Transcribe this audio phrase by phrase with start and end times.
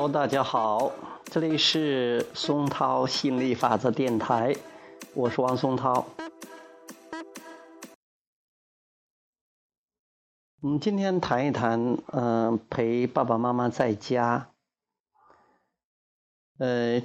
[0.00, 0.92] Hello，大家好，
[1.26, 4.56] 这里是松涛心理法则电台，
[5.12, 6.06] 我是王松涛。
[10.62, 14.48] 我们，今天谈一谈，嗯，陪爸爸妈妈在家。
[16.56, 17.02] 呃，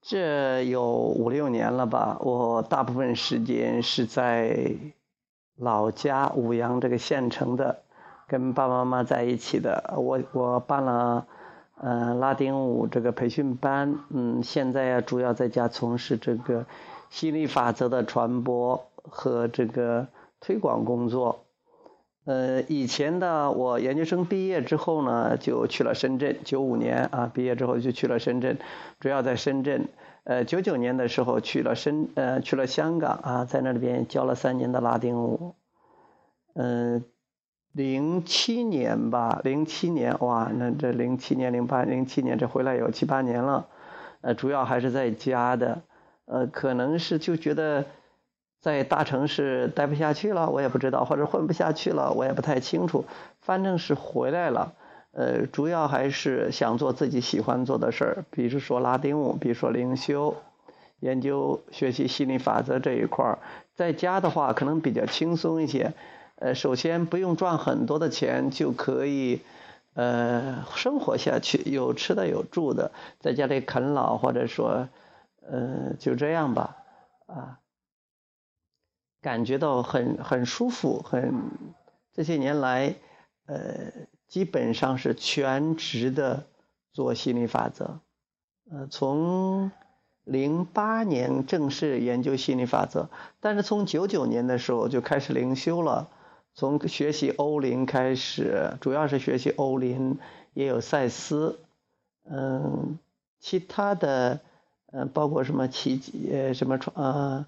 [0.00, 4.74] 这有五六年了吧，我大部分时间是在
[5.54, 7.84] 老家舞阳这个县城的，
[8.26, 9.94] 跟爸爸妈妈在一起的。
[9.96, 11.24] 我我办了。
[11.80, 16.64] 呃，拉丁舞这个培训班，嗯，现在啊主要在家从事这个
[17.10, 20.06] 心理法则的传播和这个
[20.40, 21.44] 推广工作。
[22.24, 28.58] 呃，以前的我研究生毕业之后呢，就去了深圳，九五年啊毕业之后就去了深圳，
[29.00, 29.88] 主要在深圳。
[30.22, 35.56] 呃，九九年的时候去了深呃去了香港啊，在那里边教了三年的拉丁舞。
[36.54, 37.04] 嗯。
[37.72, 43.66] 零七年吧，零七年哇，那这零七年、零八、零七年这回来有七八年了，
[44.20, 45.80] 呃，主要还是在家的，
[46.26, 47.86] 呃，可能是就觉得
[48.60, 53.06] 在大城市待不下去了，我也不知道，或者混不下去了，我也不太清楚，
[53.40, 54.74] 反正是回来了，
[55.12, 60.36] 呃，主要还是想做自己喜欢做的事儿，比如说拉丁舞，比如说灵修，
[61.00, 63.38] 研究学习心理法则这一块儿，
[63.74, 65.94] 在家的话可能比较轻松一些。
[66.42, 69.42] 呃，首先不用赚很多的钱就可以，
[69.94, 72.90] 呃，生活下去，有吃的有住的，
[73.20, 74.88] 在家里啃老或者说，
[75.40, 76.78] 呃，就这样吧，
[77.26, 77.60] 啊，
[79.20, 81.32] 感觉到很很舒服，很
[82.12, 82.96] 这些年来，
[83.46, 83.92] 呃，
[84.26, 86.46] 基本上是全职的
[86.92, 88.00] 做心理法则，
[88.68, 89.70] 呃，从
[90.24, 96.08] 零八年正式研究心理法则，但是从九九年的时候就开始灵修了。
[96.54, 100.18] 从学习欧林开始，主要是学习欧林，
[100.52, 101.58] 也有赛斯，
[102.28, 102.98] 嗯，
[103.40, 104.40] 其他的，
[104.92, 107.46] 嗯，包括什么奇迹，呃，什么创，啊，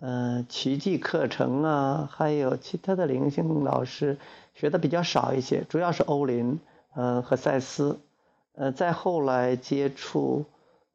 [0.00, 4.18] 嗯，奇迹课程啊，还有其他的灵性老师
[4.54, 6.60] 学的比较少一些，主要是欧林，
[6.94, 7.98] 嗯，和赛斯，
[8.54, 10.44] 呃，再后来接触，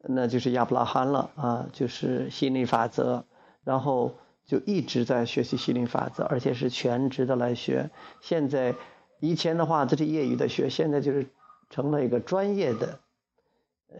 [0.00, 3.24] 那就是亚伯拉罕了，啊，就是心理法则，
[3.64, 4.12] 然后。
[4.46, 7.90] 就一直在学习心灵法则，而且是全职的来学。
[8.20, 8.74] 现在
[9.20, 11.26] 以前的话，这是业余的学，现在就是
[11.70, 13.00] 成了一个专业的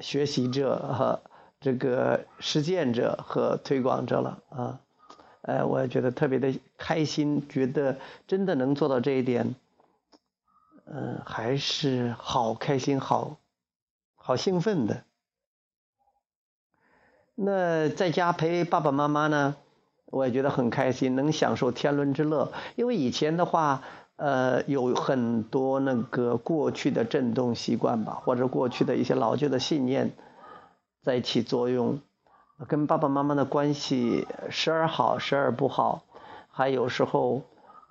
[0.01, 1.21] 学习者和
[1.61, 4.81] 这个实践者和推广者了啊！
[5.43, 9.55] 哎，我也觉得特别的开心，觉得真的能做到这一点，
[10.85, 13.39] 嗯，还是好开心、好
[14.15, 15.05] 好兴奋的。
[17.35, 19.57] 那在家陪爸爸妈妈呢？
[20.13, 22.53] 我也觉得很开心，能享受天伦之乐。
[22.77, 23.81] 因为以前的话，
[24.17, 30.13] 呃，有很多那个过去的震动习惯吧，或者过去的一些老旧的信念
[31.03, 31.99] 在起作用，
[32.69, 36.03] 跟爸爸妈妈的关系时而好，时而不好。
[36.51, 37.41] 还有时候，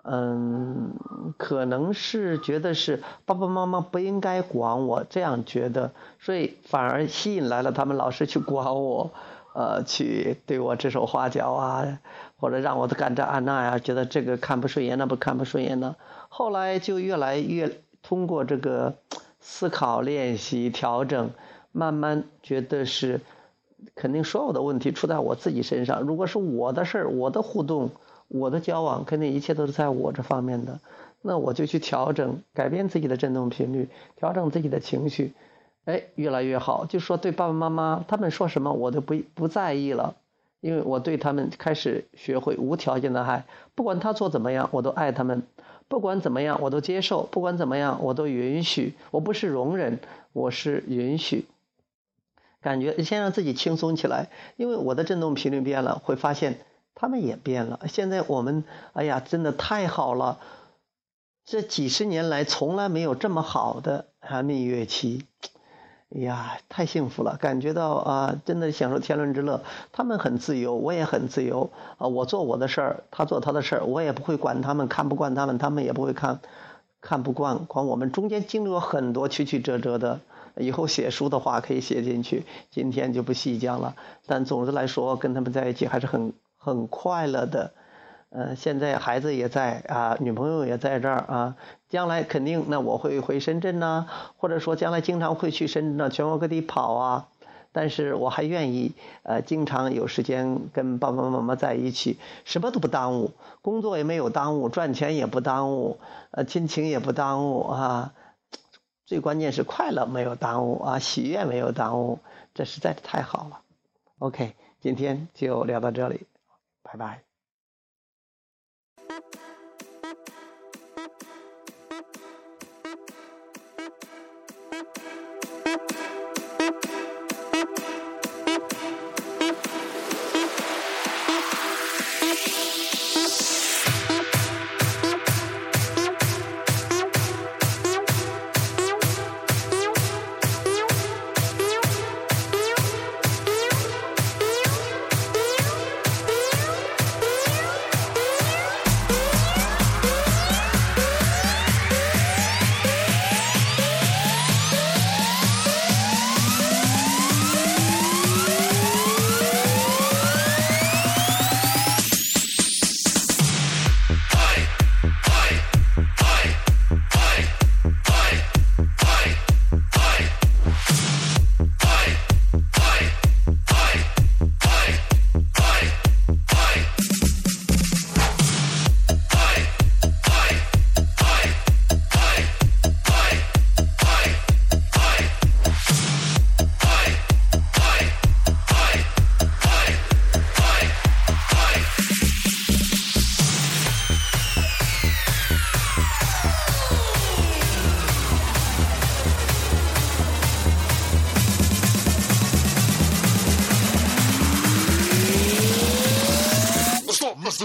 [0.03, 0.93] 嗯，
[1.37, 9.09] 可能是觉得是爸爸妈妈不应该管我，这样觉得，所以反而吸引来了他们老是去管我。
[9.53, 11.99] 呃，去对我指手画脚啊，
[12.37, 15.95] 或者让我干这按那呀，觉得这个看不顺眼，那不看不顺眼呢。
[16.29, 18.95] 后来就越来越通过这个
[19.41, 21.31] 思考、练习、调整，
[21.73, 23.19] 慢慢觉得是
[23.95, 26.01] 肯定所有的问题出在我自己身上。
[26.01, 27.91] 如果是我的事儿、我的互动、
[28.29, 30.79] 我的交往，肯定一切都是在我这方面的。
[31.21, 35.33] 那我就去调整、改变自己的振动频率，调整自己的情绪。
[35.85, 40.15] 哎，越来越好，就说对爸爸妈妈他们说什么我都不不在意了，
[40.59, 45.41] 因为我对他们开始学会无条件的爱，不管他做怎么样，我都爱他们；
[45.87, 48.93] 不管怎么样，我都接受；不管怎么样，我都允许。
[49.09, 49.99] 我不是容忍，
[50.33, 51.45] 我是允许。
[52.61, 56.59] 感觉先让自己轻松起来，因为我的振动频率变了，会发现
[56.93, 57.79] 他们也变了。
[57.87, 58.63] 现在我们，
[58.93, 60.37] 哎呀，真的太好了，
[61.43, 65.25] 这几十年来从来没有这么好的啊蜜月期。
[66.13, 69.61] 哎呀，太幸福了，感觉到啊，真的享受天伦之乐。
[69.93, 72.07] 他们很自由，我也很自由啊。
[72.07, 76.41] 我做我的事儿，他做他的事儿，我也不会管他们，看不惯他们，他们也不会看，
[76.99, 78.11] 看不惯管我们。
[78.11, 80.19] 中间经历过很多曲曲折折的，
[80.57, 83.95] 以后写书的话可以写进去，今天就不细讲了。
[84.25, 87.71] 但总之来说，跟他们在一起还是很很快乐的。
[88.33, 91.55] 呃，现在孩子也在啊，女朋友也在这儿啊，
[91.89, 94.07] 将来肯定那我会回深圳呢，
[94.37, 97.27] 或者说将来经常会去深圳，全国各地跑啊。
[97.73, 98.93] 但是我还愿意
[99.23, 103.31] 呃，经常有时间跟爸爸妈妈在一起，什么都不耽误，
[103.61, 105.99] 工作也没有耽误，赚钱也不耽误，
[106.31, 108.13] 呃，亲情也不耽误啊，
[109.05, 112.19] 最关键是快乐没有耽误啊，喜悦没有耽误，
[112.53, 113.61] 这实在是太好了。
[114.19, 116.27] OK，今天就聊到这里，
[116.83, 117.30] 拜拜。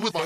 [0.03, 0.26] with my